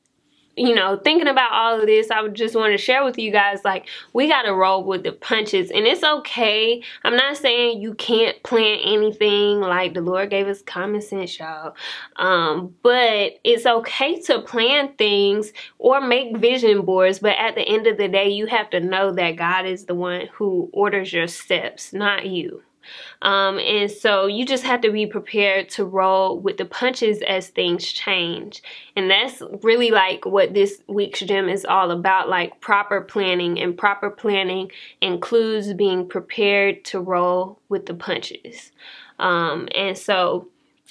you 0.58 0.74
know, 0.74 0.96
thinking 0.96 1.28
about 1.28 1.52
all 1.52 1.80
of 1.80 1.86
this, 1.86 2.10
I 2.10 2.22
would 2.22 2.34
just 2.34 2.54
want 2.54 2.72
to 2.72 2.78
share 2.78 3.04
with 3.04 3.18
you 3.18 3.30
guys 3.30 3.62
like 3.62 3.86
we 4.14 4.26
got 4.26 4.42
to 4.44 4.54
roll 4.54 4.82
with 4.82 5.02
the 5.02 5.12
punches 5.12 5.70
and 5.70 5.86
it's 5.86 6.02
okay. 6.02 6.82
I'm 7.04 7.14
not 7.14 7.36
saying 7.36 7.82
you 7.82 7.92
can't 7.92 8.42
plan 8.42 8.78
anything 8.82 9.60
like 9.60 9.92
the 9.92 10.00
Lord 10.00 10.30
gave 10.30 10.48
us 10.48 10.62
common 10.62 11.02
sense, 11.02 11.38
y'all. 11.38 11.76
Um, 12.16 12.74
but 12.82 13.38
it's 13.44 13.66
okay 13.66 14.18
to 14.22 14.40
plan 14.40 14.94
things 14.94 15.52
or 15.78 16.00
make 16.00 16.38
vision 16.38 16.86
boards, 16.86 17.18
but 17.18 17.36
at 17.36 17.54
the 17.54 17.68
end 17.68 17.86
of 17.86 17.98
the 17.98 18.08
day, 18.08 18.30
you 18.30 18.46
have 18.46 18.70
to 18.70 18.80
know 18.80 19.12
that 19.12 19.32
God 19.32 19.66
is 19.66 19.84
the 19.84 19.94
one 19.94 20.28
who 20.32 20.70
orders 20.72 21.12
your 21.12 21.26
steps, 21.26 21.92
not 21.92 22.24
you. 22.24 22.62
Um, 23.22 23.58
and 23.58 23.90
so 23.90 24.26
you 24.26 24.44
just 24.44 24.64
have 24.64 24.80
to 24.82 24.92
be 24.92 25.06
prepared 25.06 25.68
to 25.70 25.84
roll 25.84 26.38
with 26.38 26.56
the 26.58 26.64
punches 26.64 27.22
as 27.22 27.48
things 27.48 27.84
change. 27.86 28.62
And 28.94 29.10
that's 29.10 29.42
really 29.62 29.90
like 29.90 30.24
what 30.24 30.54
this 30.54 30.82
week's 30.86 31.20
gem 31.20 31.48
is 31.48 31.64
all 31.64 31.90
about 31.90 32.28
like 32.28 32.60
proper 32.60 33.00
planning. 33.00 33.60
And 33.60 33.76
proper 33.76 34.10
planning 34.10 34.70
includes 35.00 35.72
being 35.74 36.08
prepared 36.08 36.84
to 36.86 37.00
roll 37.00 37.58
with 37.68 37.86
the 37.86 37.94
punches. 37.94 38.72
Um, 39.18 39.68
and 39.74 39.96
so 39.96 40.48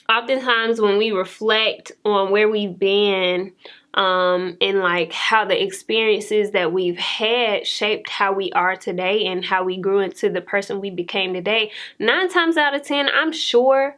oftentimes 0.09 0.79
when 0.79 0.97
we 0.97 1.11
reflect 1.11 1.91
on 2.03 2.31
where 2.31 2.49
we've 2.49 2.77
been 2.77 3.53
um, 3.95 4.57
and 4.59 4.79
like 4.79 5.13
how 5.13 5.45
the 5.45 5.61
experiences 5.61 6.51
that 6.51 6.73
we've 6.73 6.97
had 6.97 7.65
shaped 7.65 8.09
how 8.09 8.33
we 8.33 8.51
are 8.51 8.75
today 8.75 9.25
and 9.25 9.43
how 9.45 9.63
we 9.63 9.77
grew 9.77 9.99
into 9.99 10.29
the 10.29 10.41
person 10.41 10.81
we 10.81 10.89
became 10.89 11.33
today. 11.33 11.71
Nine 11.97 12.29
times 12.29 12.57
out 12.57 12.75
of 12.75 12.83
ten, 12.83 13.09
I'm 13.09 13.31
sure 13.31 13.95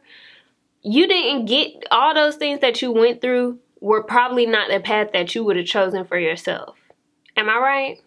you 0.82 1.08
didn't 1.08 1.46
get 1.46 1.84
all 1.90 2.14
those 2.14 2.36
things 2.36 2.60
that 2.60 2.80
you 2.80 2.92
went 2.92 3.20
through 3.20 3.58
were 3.80 4.02
probably 4.02 4.46
not 4.46 4.70
the 4.70 4.80
path 4.80 5.10
that 5.12 5.34
you 5.34 5.44
would 5.44 5.56
have 5.56 5.66
chosen 5.66 6.04
for 6.04 6.18
yourself. 6.18 6.76
Am 7.36 7.48
I 7.48 7.58
right? 7.58 8.02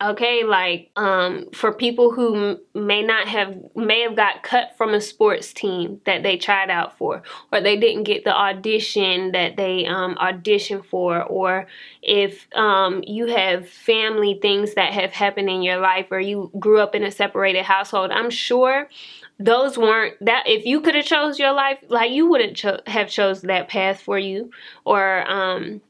Okay 0.00 0.44
like 0.44 0.90
um 0.94 1.46
for 1.52 1.72
people 1.72 2.12
who 2.12 2.60
may 2.72 3.02
not 3.02 3.26
have 3.26 3.56
may 3.74 4.02
have 4.02 4.14
got 4.14 4.44
cut 4.44 4.76
from 4.76 4.94
a 4.94 5.00
sports 5.00 5.52
team 5.52 6.00
that 6.06 6.22
they 6.22 6.36
tried 6.36 6.70
out 6.70 6.96
for 6.96 7.20
or 7.52 7.60
they 7.60 7.76
didn't 7.76 8.04
get 8.04 8.22
the 8.22 8.34
audition 8.34 9.32
that 9.32 9.56
they 9.56 9.84
um 9.86 10.14
auditioned 10.16 10.84
for 10.86 11.24
or 11.24 11.66
if 12.00 12.46
um 12.54 13.02
you 13.08 13.26
have 13.26 13.68
family 13.68 14.38
things 14.40 14.74
that 14.74 14.92
have 14.92 15.10
happened 15.12 15.50
in 15.50 15.62
your 15.62 15.78
life 15.78 16.06
or 16.12 16.20
you 16.20 16.48
grew 16.60 16.78
up 16.78 16.94
in 16.94 17.02
a 17.02 17.10
separated 17.10 17.64
household 17.64 18.12
i'm 18.12 18.30
sure 18.30 18.88
those 19.40 19.76
weren't 19.76 20.14
that 20.24 20.44
if 20.46 20.64
you 20.64 20.80
could 20.80 20.94
have 20.94 21.04
chose 21.04 21.40
your 21.40 21.52
life 21.52 21.78
like 21.88 22.12
you 22.12 22.28
wouldn't 22.28 22.56
cho- 22.56 22.80
have 22.86 23.08
chose 23.08 23.42
that 23.42 23.68
path 23.68 24.00
for 24.00 24.18
you 24.18 24.48
or 24.84 25.28
um 25.28 25.80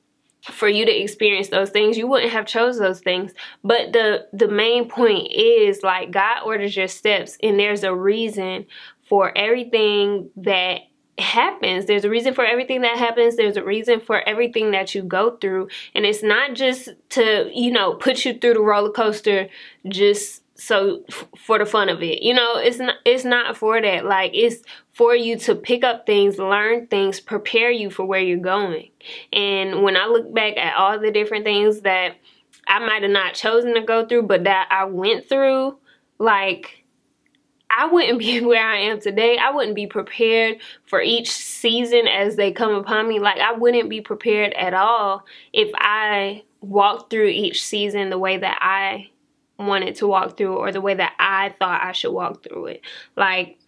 for 0.42 0.68
you 0.68 0.86
to 0.86 0.92
experience 0.92 1.48
those 1.48 1.70
things 1.70 1.98
you 1.98 2.06
wouldn't 2.06 2.32
have 2.32 2.46
chose 2.46 2.78
those 2.78 3.00
things. 3.00 3.32
But 3.64 3.92
the 3.92 4.26
the 4.32 4.48
main 4.48 4.88
point 4.88 5.32
is 5.32 5.82
like 5.82 6.10
god 6.10 6.42
orders 6.44 6.76
your 6.76 6.88
steps 6.88 7.36
and 7.42 7.58
there's 7.58 7.84
a 7.84 7.94
reason 7.94 8.66
for 9.08 9.36
everything 9.36 10.30
that 10.36 10.82
happens. 11.18 11.86
There's 11.86 12.04
a 12.04 12.10
reason 12.10 12.34
for 12.34 12.44
everything 12.44 12.82
that 12.82 12.96
happens. 12.96 13.36
There's 13.36 13.56
a 13.56 13.64
reason 13.64 14.00
for 14.00 14.26
everything 14.28 14.70
that 14.70 14.94
you 14.94 15.02
go 15.02 15.36
through. 15.36 15.68
And 15.94 16.06
it's 16.06 16.22
not 16.22 16.54
just 16.54 16.90
to 17.10 17.50
you 17.52 17.72
know 17.72 17.94
put 17.94 18.24
you 18.24 18.38
through 18.38 18.54
the 18.54 18.60
roller 18.60 18.92
coaster 18.92 19.48
just 19.88 20.42
so 20.58 21.04
for 21.38 21.58
the 21.58 21.64
fun 21.64 21.88
of 21.88 22.02
it 22.02 22.22
you 22.22 22.34
know 22.34 22.56
it's 22.56 22.78
not 22.78 22.96
it's 23.04 23.24
not 23.24 23.56
for 23.56 23.80
that 23.80 24.04
like 24.04 24.32
it's 24.34 24.62
for 24.90 25.14
you 25.14 25.38
to 25.38 25.54
pick 25.54 25.84
up 25.84 26.04
things 26.04 26.36
learn 26.38 26.86
things 26.88 27.20
prepare 27.20 27.70
you 27.70 27.90
for 27.90 28.04
where 28.04 28.20
you're 28.20 28.36
going 28.38 28.90
and 29.32 29.82
when 29.82 29.96
i 29.96 30.06
look 30.06 30.34
back 30.34 30.56
at 30.56 30.76
all 30.76 30.98
the 30.98 31.12
different 31.12 31.44
things 31.44 31.82
that 31.82 32.16
i 32.66 32.78
might 32.80 33.02
have 33.02 33.10
not 33.10 33.34
chosen 33.34 33.74
to 33.74 33.80
go 33.82 34.04
through 34.04 34.22
but 34.22 34.44
that 34.44 34.68
i 34.70 34.84
went 34.84 35.28
through 35.28 35.78
like 36.18 36.84
I 37.70 37.86
wouldn't 37.86 38.18
be 38.18 38.40
where 38.40 38.66
I 38.66 38.78
am 38.78 38.98
today. 38.98 39.36
I 39.36 39.50
wouldn't 39.50 39.76
be 39.76 39.86
prepared 39.86 40.56
for 40.86 41.02
each 41.02 41.30
season 41.30 42.08
as 42.08 42.36
they 42.36 42.50
come 42.50 42.74
upon 42.74 43.06
me. 43.06 43.20
Like, 43.20 43.38
I 43.38 43.52
wouldn't 43.52 43.90
be 43.90 44.00
prepared 44.00 44.54
at 44.54 44.72
all 44.72 45.26
if 45.52 45.70
I 45.74 46.44
walked 46.62 47.10
through 47.10 47.28
each 47.28 47.62
season 47.62 48.08
the 48.08 48.18
way 48.18 48.38
that 48.38 48.58
I 48.62 49.10
wanted 49.58 49.96
to 49.96 50.06
walk 50.06 50.36
through 50.36 50.56
or 50.56 50.72
the 50.72 50.80
way 50.80 50.94
that 50.94 51.14
I 51.18 51.54
thought 51.58 51.82
I 51.82 51.92
should 51.92 52.12
walk 52.12 52.44
through 52.44 52.66
it. 52.66 52.82
Like 53.16 53.58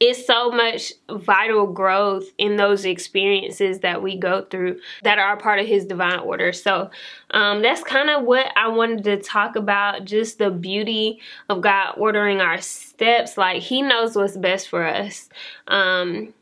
it's 0.00 0.26
so 0.26 0.50
much 0.50 0.92
vital 1.10 1.66
growth 1.66 2.24
in 2.38 2.56
those 2.56 2.84
experiences 2.84 3.80
that 3.80 4.02
we 4.02 4.16
go 4.16 4.42
through 4.42 4.78
that 5.02 5.18
are 5.18 5.36
part 5.36 5.58
of 5.58 5.66
his 5.66 5.84
divine 5.84 6.20
order. 6.20 6.52
So 6.52 6.90
um, 7.30 7.62
that's 7.62 7.82
kind 7.82 8.10
of 8.10 8.24
what 8.24 8.46
I 8.56 8.68
wanted 8.68 9.04
to 9.04 9.16
talk 9.18 9.56
about 9.56 10.04
just 10.04 10.38
the 10.38 10.50
beauty 10.50 11.20
of 11.48 11.60
God 11.60 11.94
ordering 11.96 12.40
our 12.40 12.60
steps. 12.60 13.36
Like, 13.36 13.62
He 13.62 13.82
knows 13.82 14.14
what's 14.14 14.36
best 14.36 14.68
for 14.68 14.86
us. 14.86 15.28
Um, 15.66 16.32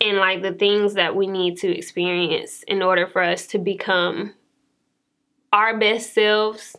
and 0.00 0.18
like 0.18 0.42
the 0.42 0.52
things 0.52 0.94
that 0.94 1.14
we 1.14 1.26
need 1.26 1.56
to 1.58 1.76
experience 1.76 2.64
in 2.66 2.82
order 2.82 3.06
for 3.06 3.22
us 3.22 3.46
to 3.48 3.58
become 3.58 4.34
our 5.52 5.78
best 5.78 6.12
selves 6.12 6.76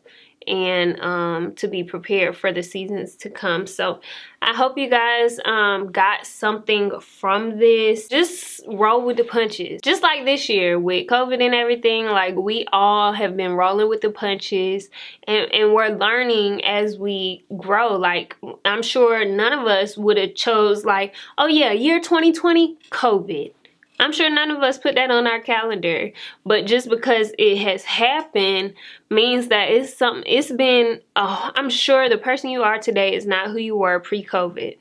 and 0.48 1.00
um, 1.00 1.56
to 1.56 1.68
be 1.68 1.84
prepared 1.84 2.36
for 2.36 2.52
the 2.52 2.64
seasons 2.64 3.16
to 3.18 3.30
come. 3.30 3.68
So 3.68 4.00
I 4.42 4.54
hope 4.54 4.78
you 4.78 4.90
guys 4.90 5.40
um, 5.46 5.92
got 5.92 6.26
something 6.26 7.00
from 7.00 7.58
this. 7.58 8.08
Just 8.08 8.62
roll 8.68 9.04
with 9.04 9.18
the 9.18 9.24
punches. 9.24 9.82
Just 9.82 10.04
like 10.04 10.26
this 10.26 10.48
year 10.50 10.80
with 10.80 11.08
COVID 11.08 11.44
and 11.44 11.56
everything, 11.56 12.06
like 12.06 12.36
we 12.36 12.66
all 12.72 13.12
have 13.14 13.36
been 13.36 13.54
rolling 13.54 13.90
with 13.90 14.02
the 14.02 14.12
punches 14.12 14.90
and, 15.28 15.52
and 15.52 15.74
we're 15.74 15.90
learning 15.90 16.64
as 16.64 16.98
we 16.98 17.44
grow. 17.58 17.96
Like 17.96 18.36
I'm 18.66 18.84
sure 18.84 19.26
none 19.26 19.54
of 19.54 19.66
us 19.66 19.98
would 19.98 20.18
have 20.18 20.36
chose 20.36 20.86
like, 20.86 21.16
oh 21.38 21.48
yeah, 21.48 21.72
year 21.72 22.00
2020, 22.00 22.78
COVID 22.92 23.52
I'm 24.00 24.12
sure 24.12 24.30
none 24.30 24.52
of 24.52 24.62
us 24.62 24.78
put 24.78 24.96
that 24.96 25.12
on 25.12 25.26
our 25.26 25.40
calendar, 25.40 26.12
but 26.46 26.66
just 26.66 26.90
because 26.90 27.32
it 27.38 27.58
has 27.60 27.84
happened 27.84 28.74
means 29.10 29.48
that 29.48 29.70
it's 29.70 29.96
something, 29.96 30.24
it's 30.26 30.52
been, 30.52 31.00
oh, 31.16 31.52
I'm 31.56 31.70
sure 31.70 32.10
the 32.10 32.18
person 32.18 32.50
you 32.50 32.64
are 32.64 32.78
today 32.78 33.16
is 33.16 33.26
not 33.26 33.52
who 33.52 33.58
you 33.58 33.76
were 33.78 34.00
pre 34.00 34.24
COVID. 34.24 34.78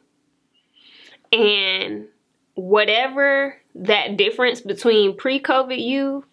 And 1.32 2.06
whatever 2.54 3.56
that 3.76 4.16
difference 4.16 4.60
between 4.60 5.16
pre 5.16 5.40
COVID 5.40 5.82
you 5.82 6.24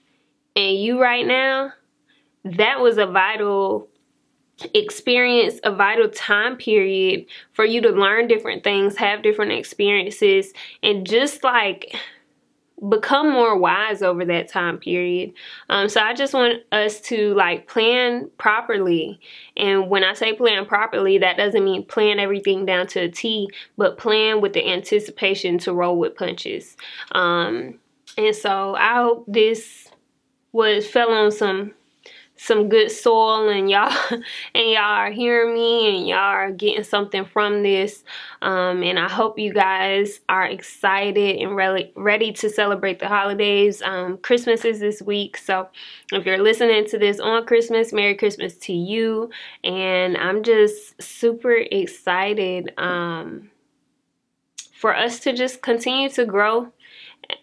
and 0.55 0.75
you 0.77 0.99
right 0.99 1.25
now, 1.25 1.73
that 2.43 2.79
was 2.79 2.97
a 2.97 3.05
vital 3.05 3.87
experience 4.75 5.59
a 5.63 5.71
vital 5.71 6.07
time 6.07 6.55
period 6.55 7.25
for 7.53 7.65
you 7.65 7.81
to 7.81 7.89
learn 7.89 8.27
different 8.27 8.63
things, 8.63 8.95
have 8.97 9.23
different 9.23 9.51
experiences, 9.51 10.53
and 10.83 11.05
just 11.05 11.43
like 11.43 11.95
become 12.89 13.31
more 13.31 13.57
wise 13.57 14.01
over 14.01 14.25
that 14.25 14.47
time 14.47 14.77
period. 14.77 15.33
Um, 15.69 15.87
so 15.87 16.01
I 16.01 16.13
just 16.13 16.33
want 16.33 16.63
us 16.71 16.99
to 17.01 17.33
like 17.35 17.67
plan 17.67 18.29
properly. 18.37 19.19
And 19.55 19.89
when 19.89 20.03
I 20.03 20.13
say 20.13 20.33
plan 20.33 20.65
properly, 20.65 21.19
that 21.19 21.37
doesn't 21.37 21.63
mean 21.63 21.85
plan 21.85 22.19
everything 22.19 22.65
down 22.65 22.87
to 22.87 23.01
a 23.01 23.09
T, 23.09 23.49
but 23.77 23.97
plan 23.97 24.41
with 24.41 24.53
the 24.53 24.67
anticipation 24.67 25.59
to 25.59 25.73
roll 25.73 25.97
with 25.97 26.15
punches. 26.15 26.75
Um, 27.11 27.79
and 28.17 28.35
so 28.35 28.75
I 28.75 28.95
hope 28.95 29.25
this 29.27 29.87
was 30.51 30.87
fell 30.87 31.11
on 31.11 31.31
some 31.31 31.73
some 32.41 32.69
good 32.69 32.89
soil 32.89 33.49
and 33.49 33.69
y'all 33.69 33.93
and 34.11 34.23
y'all 34.71 34.77
are 34.77 35.11
hearing 35.11 35.53
me 35.53 35.95
and 35.95 36.07
y'all 36.07 36.17
are 36.17 36.49
getting 36.49 36.83
something 36.83 37.23
from 37.23 37.61
this. 37.61 38.03
Um, 38.41 38.81
and 38.81 38.97
I 38.97 39.07
hope 39.07 39.37
you 39.37 39.53
guys 39.53 40.21
are 40.27 40.45
excited 40.45 41.35
and 41.35 41.55
re- 41.55 41.91
ready 41.95 42.31
to 42.33 42.49
celebrate 42.49 42.97
the 42.97 43.07
holidays. 43.07 43.83
Um, 43.83 44.17
Christmas 44.17 44.65
is 44.65 44.79
this 44.79 45.03
week 45.03 45.37
so 45.37 45.69
if 46.11 46.25
you're 46.25 46.41
listening 46.41 46.87
to 46.87 46.97
this 46.97 47.19
on 47.19 47.45
Christmas 47.45 47.93
Merry 47.93 48.15
Christmas 48.15 48.55
to 48.57 48.73
you. 48.73 49.29
And 49.63 50.17
I'm 50.17 50.41
just 50.41 50.99
super 50.99 51.53
excited 51.53 52.73
um, 52.79 53.51
for 54.73 54.95
us 54.95 55.19
to 55.19 55.33
just 55.33 55.61
continue 55.61 56.09
to 56.09 56.25
grow 56.25 56.71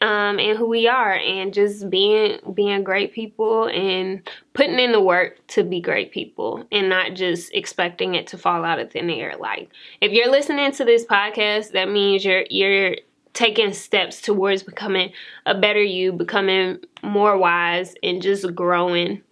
um, 0.00 0.38
and 0.38 0.58
who 0.58 0.66
we 0.66 0.86
are 0.88 1.14
and 1.14 1.52
just 1.52 1.88
being 1.90 2.38
being 2.54 2.84
great 2.84 3.12
people 3.12 3.66
and 3.66 4.28
putting 4.52 4.78
in 4.78 4.92
the 4.92 5.00
work 5.00 5.44
to 5.48 5.62
be 5.62 5.80
great 5.80 6.12
people 6.12 6.64
and 6.72 6.88
not 6.88 7.14
just 7.14 7.52
expecting 7.54 8.14
it 8.14 8.26
to 8.26 8.38
fall 8.38 8.64
out 8.64 8.78
of 8.78 8.90
thin 8.90 9.10
air 9.10 9.34
like 9.38 9.70
if 10.00 10.12
you're 10.12 10.30
listening 10.30 10.72
to 10.72 10.84
this 10.84 11.04
podcast 11.04 11.72
that 11.72 11.88
means 11.88 12.24
you're 12.24 12.44
you're 12.50 12.96
taking 13.34 13.72
steps 13.72 14.20
towards 14.20 14.62
becoming 14.62 15.12
a 15.46 15.54
better 15.54 15.82
you 15.82 16.12
becoming 16.12 16.78
more 17.02 17.36
wise 17.36 17.94
and 18.02 18.20
just 18.20 18.52
growing 18.54 19.22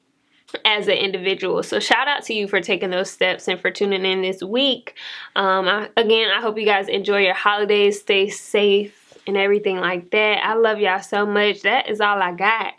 as 0.64 0.86
an 0.86 0.94
individual. 0.94 1.62
So 1.62 1.80
shout 1.80 2.06
out 2.06 2.22
to 2.24 2.34
you 2.34 2.46
for 2.46 2.60
taking 2.60 2.90
those 2.90 3.10
steps 3.10 3.48
and 3.48 3.60
for 3.60 3.70
tuning 3.70 4.04
in 4.04 4.22
this 4.22 4.42
week. 4.42 4.94
Um, 5.34 5.66
I, 5.66 5.90
again, 5.96 6.30
I 6.30 6.40
hope 6.40 6.56
you 6.56 6.64
guys 6.64 6.88
enjoy 6.88 7.22
your 7.22 7.34
holidays. 7.34 8.00
Stay 8.00 8.28
safe 8.28 9.05
and 9.26 9.36
everything 9.36 9.76
like 9.76 10.10
that. 10.10 10.44
I 10.44 10.54
love 10.54 10.78
y'all 10.78 11.02
so 11.02 11.26
much. 11.26 11.62
That 11.62 11.88
is 11.88 12.00
all 12.00 12.22
I 12.22 12.32
got. 12.32 12.74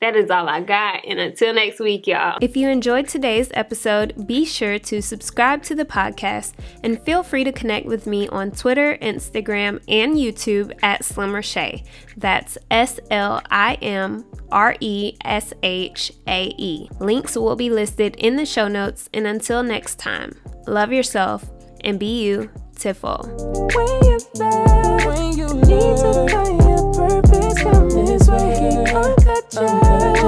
That 0.00 0.16
is 0.16 0.30
all 0.30 0.48
I 0.48 0.60
got. 0.60 1.04
And 1.06 1.18
until 1.18 1.54
next 1.54 1.80
week, 1.80 2.06
y'all. 2.06 2.36
If 2.42 2.58
you 2.58 2.68
enjoyed 2.68 3.08
today's 3.08 3.50
episode, 3.54 4.26
be 4.26 4.44
sure 4.44 4.78
to 4.80 5.00
subscribe 5.00 5.62
to 5.62 5.74
the 5.74 5.86
podcast 5.86 6.52
and 6.82 7.00
feel 7.00 7.22
free 7.22 7.42
to 7.44 7.52
connect 7.52 7.86
with 7.86 8.06
me 8.06 8.28
on 8.28 8.50
Twitter, 8.50 8.98
Instagram, 9.00 9.82
and 9.88 10.16
YouTube 10.16 10.72
at 10.82 11.02
SlimReShae. 11.02 11.86
That's 12.18 12.58
S 12.70 13.00
L 13.10 13.40
I 13.50 13.74
M 13.80 14.26
R 14.52 14.76
E 14.80 15.16
S 15.24 15.54
H 15.62 16.12
A 16.26 16.52
E. 16.58 16.90
Links 17.00 17.34
will 17.34 17.56
be 17.56 17.70
listed 17.70 18.14
in 18.16 18.36
the 18.36 18.44
show 18.44 18.68
notes. 18.68 19.08
And 19.14 19.26
until 19.26 19.62
next 19.62 19.98
time, 19.98 20.34
love 20.66 20.92
yourself 20.92 21.48
and 21.82 21.98
be 21.98 22.22
you, 22.22 22.50
Tiffle 22.76 24.12
back. 24.38 25.06
When 25.06 25.32
you 25.36 25.48
need 25.54 25.96
to 25.98 26.26
find 26.30 26.60
your 26.62 26.92
purpose, 26.94 27.62
come 27.62 27.88
this 27.90 28.28
way. 28.28 28.84
Uncut 28.92 29.50
Gems, 29.50 30.18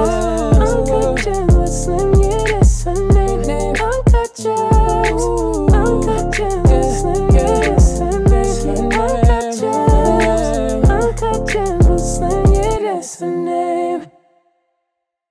uncut 0.71 1.23
Gems, 1.23 1.55
let's 1.55 1.83
slam 1.85 2.13
you 2.13 2.29
this 2.47 2.83
Sunday. 2.83 3.26